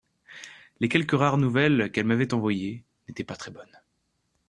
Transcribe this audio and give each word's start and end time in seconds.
Les 0.79 0.89
quelques 0.89 1.11
rares 1.11 1.37
nouvelles 1.37 1.91
qu’elle 1.91 2.07
m’avait 2.07 2.33
envoyées 2.33 2.83
n’étaient 3.07 3.23
pas 3.23 3.35
très 3.35 3.51
bonnes. 3.51 3.79